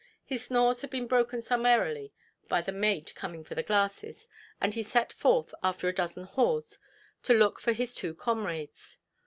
His 0.25 0.43
snores 0.45 0.81
had 0.81 0.89
been 0.89 1.05
broken 1.05 1.43
summarily 1.43 2.11
by 2.49 2.61
the 2.61 2.71
maid 2.71 3.13
coming 3.13 3.43
for 3.43 3.53
the 3.53 3.61
glasses, 3.61 4.27
and 4.59 4.73
he 4.73 4.81
set 4.81 5.13
forth, 5.13 5.53
after 5.61 5.87
a 5.87 5.93
dozen 5.93 6.23
"haws", 6.23 6.79
to 7.21 7.35
look 7.35 7.59
for 7.59 7.71
his 7.73 7.93
two 7.93 8.15
comrades. 8.15 8.97